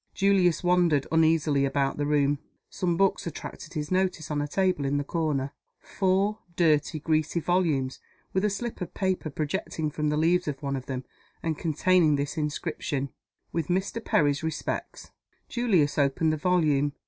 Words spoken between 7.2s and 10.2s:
volumes, with a slip of paper projecting from the